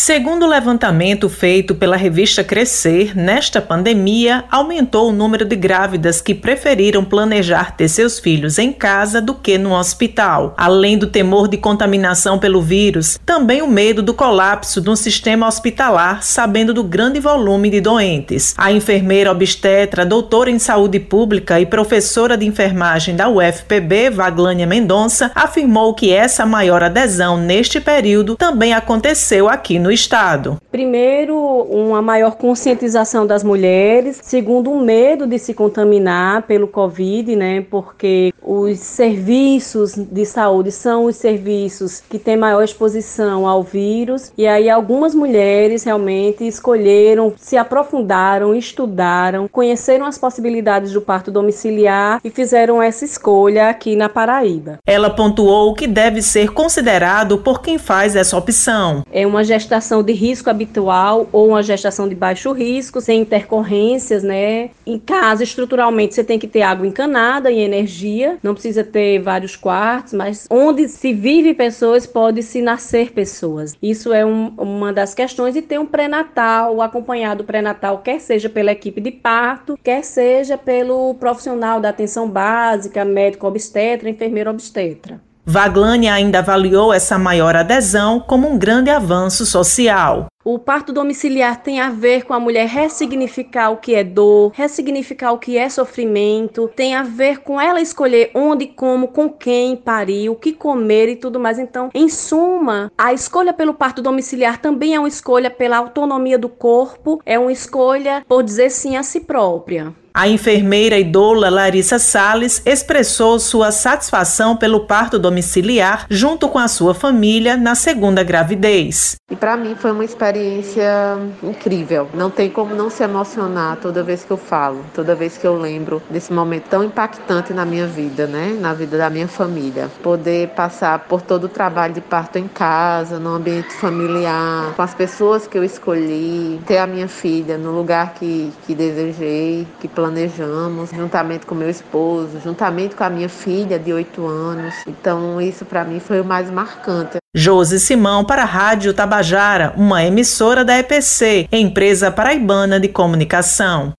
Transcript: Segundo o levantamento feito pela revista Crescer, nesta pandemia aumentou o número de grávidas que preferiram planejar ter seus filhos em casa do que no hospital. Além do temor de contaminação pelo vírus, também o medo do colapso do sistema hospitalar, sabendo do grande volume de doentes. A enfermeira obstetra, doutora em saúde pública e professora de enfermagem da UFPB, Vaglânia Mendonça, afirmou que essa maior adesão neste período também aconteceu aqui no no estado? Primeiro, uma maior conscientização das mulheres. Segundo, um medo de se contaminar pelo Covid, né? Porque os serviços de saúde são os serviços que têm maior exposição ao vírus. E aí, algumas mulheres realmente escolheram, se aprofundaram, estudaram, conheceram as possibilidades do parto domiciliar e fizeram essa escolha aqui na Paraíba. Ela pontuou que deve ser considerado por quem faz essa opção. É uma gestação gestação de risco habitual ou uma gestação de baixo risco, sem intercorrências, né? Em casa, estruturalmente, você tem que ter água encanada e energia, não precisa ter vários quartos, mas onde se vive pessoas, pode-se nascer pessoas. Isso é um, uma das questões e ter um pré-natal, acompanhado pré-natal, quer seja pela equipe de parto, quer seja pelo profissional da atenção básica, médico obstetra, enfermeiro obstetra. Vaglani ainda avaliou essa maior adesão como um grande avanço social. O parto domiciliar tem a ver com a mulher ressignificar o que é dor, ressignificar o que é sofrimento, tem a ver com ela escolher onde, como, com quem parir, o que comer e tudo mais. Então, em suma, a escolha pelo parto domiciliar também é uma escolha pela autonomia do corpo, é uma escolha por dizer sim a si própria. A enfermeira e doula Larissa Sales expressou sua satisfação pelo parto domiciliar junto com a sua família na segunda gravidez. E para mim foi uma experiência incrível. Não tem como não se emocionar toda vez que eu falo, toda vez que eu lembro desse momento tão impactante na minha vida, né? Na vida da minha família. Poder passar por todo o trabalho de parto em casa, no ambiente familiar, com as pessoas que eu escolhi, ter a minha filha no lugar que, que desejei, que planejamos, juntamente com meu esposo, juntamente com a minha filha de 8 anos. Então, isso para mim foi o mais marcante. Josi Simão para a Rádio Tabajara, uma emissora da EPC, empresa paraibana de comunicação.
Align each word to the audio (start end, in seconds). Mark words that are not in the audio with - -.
Segundo 0.00 0.44
o 0.44 0.48
levantamento 0.48 1.28
feito 1.28 1.74
pela 1.74 1.96
revista 1.96 2.44
Crescer, 2.44 3.16
nesta 3.16 3.60
pandemia 3.60 4.44
aumentou 4.48 5.08
o 5.08 5.12
número 5.12 5.44
de 5.44 5.56
grávidas 5.56 6.20
que 6.20 6.36
preferiram 6.36 7.04
planejar 7.04 7.76
ter 7.76 7.88
seus 7.88 8.16
filhos 8.16 8.60
em 8.60 8.72
casa 8.72 9.20
do 9.20 9.34
que 9.34 9.58
no 9.58 9.72
hospital. 9.74 10.54
Além 10.56 10.96
do 10.96 11.08
temor 11.08 11.48
de 11.48 11.56
contaminação 11.56 12.38
pelo 12.38 12.62
vírus, 12.62 13.18
também 13.26 13.60
o 13.60 13.66
medo 13.66 14.00
do 14.00 14.14
colapso 14.14 14.80
do 14.80 14.94
sistema 14.94 15.48
hospitalar, 15.48 16.22
sabendo 16.22 16.72
do 16.72 16.84
grande 16.84 17.18
volume 17.18 17.68
de 17.68 17.80
doentes. 17.80 18.54
A 18.56 18.70
enfermeira 18.70 19.32
obstetra, 19.32 20.06
doutora 20.06 20.48
em 20.48 20.60
saúde 20.60 21.00
pública 21.00 21.60
e 21.60 21.66
professora 21.66 22.36
de 22.36 22.46
enfermagem 22.46 23.16
da 23.16 23.28
UFPB, 23.28 24.10
Vaglânia 24.10 24.64
Mendonça, 24.64 25.32
afirmou 25.34 25.92
que 25.92 26.12
essa 26.12 26.46
maior 26.46 26.84
adesão 26.84 27.36
neste 27.36 27.80
período 27.80 28.36
também 28.36 28.72
aconteceu 28.72 29.48
aqui 29.48 29.76
no 29.76 29.87
no 29.88 29.92
estado? 29.92 30.58
Primeiro, 30.70 31.34
uma 31.34 32.02
maior 32.02 32.36
conscientização 32.36 33.26
das 33.26 33.42
mulheres. 33.42 34.20
Segundo, 34.22 34.70
um 34.70 34.80
medo 34.84 35.26
de 35.26 35.38
se 35.38 35.54
contaminar 35.54 36.42
pelo 36.42 36.68
Covid, 36.68 37.34
né? 37.34 37.64
Porque 37.70 38.34
os 38.42 38.78
serviços 38.78 39.94
de 39.94 40.26
saúde 40.26 40.70
são 40.70 41.06
os 41.06 41.16
serviços 41.16 42.02
que 42.08 42.18
têm 42.18 42.36
maior 42.36 42.62
exposição 42.62 43.46
ao 43.46 43.62
vírus. 43.62 44.30
E 44.36 44.46
aí, 44.46 44.68
algumas 44.68 45.14
mulheres 45.14 45.84
realmente 45.84 46.46
escolheram, 46.46 47.32
se 47.38 47.56
aprofundaram, 47.56 48.54
estudaram, 48.54 49.48
conheceram 49.48 50.04
as 50.04 50.18
possibilidades 50.18 50.92
do 50.92 51.00
parto 51.00 51.30
domiciliar 51.30 52.20
e 52.22 52.28
fizeram 52.28 52.82
essa 52.82 53.06
escolha 53.06 53.70
aqui 53.70 53.96
na 53.96 54.10
Paraíba. 54.10 54.80
Ela 54.86 55.08
pontuou 55.08 55.72
que 55.74 55.86
deve 55.86 56.20
ser 56.20 56.52
considerado 56.52 57.38
por 57.38 57.62
quem 57.62 57.78
faz 57.78 58.14
essa 58.14 58.36
opção. 58.36 59.02
É 59.10 59.26
uma 59.26 59.42
gestação 59.42 59.77
gestação 59.78 60.02
de 60.02 60.12
risco 60.12 60.50
habitual 60.50 61.28
ou 61.32 61.48
uma 61.48 61.62
gestação 61.62 62.08
de 62.08 62.14
baixo 62.14 62.52
risco, 62.52 63.00
sem 63.00 63.20
intercorrências, 63.20 64.22
né? 64.22 64.70
Em 64.84 64.98
casa, 64.98 65.44
estruturalmente, 65.44 66.14
você 66.14 66.24
tem 66.24 66.38
que 66.38 66.48
ter 66.48 66.62
água 66.62 66.86
encanada 66.86 67.50
e 67.50 67.60
energia, 67.60 68.38
não 68.42 68.54
precisa 68.54 68.82
ter 68.82 69.20
vários 69.20 69.54
quartos, 69.54 70.12
mas 70.12 70.46
onde 70.50 70.88
se 70.88 71.12
vive 71.12 71.54
pessoas, 71.54 72.06
pode-se 72.06 72.60
nascer 72.60 73.12
pessoas. 73.12 73.76
Isso 73.80 74.12
é 74.12 74.26
um, 74.26 74.48
uma 74.58 74.92
das 74.92 75.14
questões 75.14 75.54
e 75.54 75.62
ter 75.62 75.78
um 75.78 75.86
pré-natal, 75.86 76.82
acompanhado 76.82 77.44
pré-natal, 77.44 77.98
quer 77.98 78.20
seja 78.20 78.48
pela 78.48 78.72
equipe 78.72 79.00
de 79.00 79.12
parto, 79.12 79.78
quer 79.82 80.02
seja 80.02 80.58
pelo 80.58 81.14
profissional 81.14 81.80
da 81.80 81.90
atenção 81.90 82.28
básica, 82.28 83.04
médico 83.04 83.46
obstetra, 83.46 84.10
enfermeiro 84.10 84.50
obstetra. 84.50 85.27
Vaglani 85.50 86.10
ainda 86.10 86.40
avaliou 86.40 86.92
essa 86.92 87.18
maior 87.18 87.56
adesão 87.56 88.20
como 88.20 88.46
um 88.46 88.58
grande 88.58 88.90
avanço 88.90 89.46
social. 89.46 90.26
O 90.44 90.58
parto 90.58 90.92
domiciliar 90.92 91.62
tem 91.62 91.80
a 91.80 91.88
ver 91.88 92.24
com 92.24 92.34
a 92.34 92.40
mulher 92.40 92.68
ressignificar 92.68 93.70
o 93.70 93.78
que 93.78 93.94
é 93.94 94.04
dor, 94.04 94.52
ressignificar 94.54 95.32
o 95.32 95.38
que 95.38 95.56
é 95.56 95.70
sofrimento, 95.70 96.68
tem 96.76 96.94
a 96.94 97.02
ver 97.02 97.38
com 97.38 97.58
ela 97.58 97.80
escolher 97.80 98.30
onde, 98.34 98.66
como, 98.66 99.08
com 99.08 99.30
quem 99.30 99.74
parir, 99.74 100.28
o 100.28 100.36
que 100.36 100.52
comer 100.52 101.08
e 101.08 101.16
tudo 101.16 101.40
mais. 101.40 101.58
Então, 101.58 101.88
em 101.94 102.10
suma, 102.10 102.92
a 102.98 103.14
escolha 103.14 103.54
pelo 103.54 103.72
parto 103.72 104.02
domiciliar 104.02 104.58
também 104.58 104.94
é 104.94 104.98
uma 104.98 105.08
escolha 105.08 105.50
pela 105.50 105.78
autonomia 105.78 106.38
do 106.38 106.50
corpo, 106.50 107.22
é 107.24 107.38
uma 107.38 107.52
escolha 107.52 108.22
por 108.28 108.42
dizer 108.42 108.68
sim 108.68 108.98
a 108.98 109.02
si 109.02 109.20
própria. 109.20 109.94
A 110.18 110.26
enfermeira 110.26 110.98
e 110.98 111.04
doula 111.04 111.48
Larissa 111.48 111.96
Sales 111.96 112.60
expressou 112.66 113.38
sua 113.38 113.70
satisfação 113.70 114.56
pelo 114.56 114.80
parto 114.80 115.16
domiciliar 115.16 116.06
junto 116.10 116.48
com 116.48 116.58
a 116.58 116.66
sua 116.66 116.92
família 116.92 117.56
na 117.56 117.76
segunda 117.76 118.24
gravidez. 118.24 119.14
E 119.30 119.36
para 119.36 119.58
mim 119.58 119.74
foi 119.74 119.92
uma 119.92 120.06
experiência 120.06 121.18
incrível. 121.42 122.08
Não 122.14 122.30
tem 122.30 122.48
como 122.48 122.74
não 122.74 122.88
se 122.88 123.02
emocionar 123.02 123.76
toda 123.76 124.02
vez 124.02 124.24
que 124.24 124.30
eu 124.30 124.38
falo, 124.38 124.82
toda 124.94 125.14
vez 125.14 125.36
que 125.36 125.46
eu 125.46 125.54
lembro 125.54 126.00
desse 126.08 126.32
momento 126.32 126.64
tão 126.70 126.82
impactante 126.82 127.52
na 127.52 127.66
minha 127.66 127.86
vida, 127.86 128.26
né? 128.26 128.56
Na 128.58 128.72
vida 128.72 128.96
da 128.96 129.10
minha 129.10 129.28
família. 129.28 129.90
Poder 130.02 130.48
passar 130.50 131.00
por 131.00 131.20
todo 131.20 131.44
o 131.44 131.48
trabalho 131.48 131.92
de 131.92 132.00
parto 132.00 132.38
em 132.38 132.48
casa, 132.48 133.18
no 133.18 133.34
ambiente 133.34 133.70
familiar, 133.74 134.72
com 134.74 134.80
as 134.80 134.94
pessoas 134.94 135.46
que 135.46 135.58
eu 135.58 135.62
escolhi, 135.62 136.58
ter 136.66 136.78
a 136.78 136.86
minha 136.86 137.06
filha 137.06 137.58
no 137.58 137.70
lugar 137.70 138.14
que, 138.14 138.50
que 138.66 138.74
desejei, 138.74 139.68
que 139.78 139.88
planejamos, 139.88 140.88
juntamente 140.88 141.44
com 141.44 141.54
meu 141.54 141.68
esposo, 141.68 142.40
juntamente 142.40 142.96
com 142.96 143.04
a 143.04 143.10
minha 143.10 143.28
filha 143.28 143.78
de 143.78 143.92
8 143.92 144.26
anos. 144.26 144.74
Então, 144.86 145.38
isso 145.38 145.66
para 145.66 145.84
mim 145.84 146.00
foi 146.00 146.18
o 146.18 146.24
mais 146.24 146.50
marcante. 146.50 147.18
Josi 147.38 147.78
Simão 147.78 148.24
para 148.24 148.42
a 148.42 148.44
Rádio 148.44 148.92
Tabajara, 148.92 149.72
uma 149.76 150.02
emissora 150.02 150.64
da 150.64 150.76
EPC, 150.76 151.46
empresa 151.52 152.10
paraibana 152.10 152.80
de 152.80 152.88
comunicação. 152.88 153.92